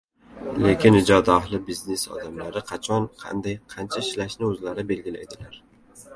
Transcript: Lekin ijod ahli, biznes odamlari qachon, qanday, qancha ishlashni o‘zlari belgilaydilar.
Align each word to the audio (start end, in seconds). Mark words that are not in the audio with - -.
Lekin 0.61 0.95
ijod 0.99 1.29
ahli, 1.33 1.59
biznes 1.67 2.05
odamlari 2.15 2.65
qachon, 2.73 3.07
qanday, 3.25 3.59
qancha 3.75 4.05
ishlashni 4.07 4.51
o‘zlari 4.51 4.89
belgilaydilar. 4.95 5.63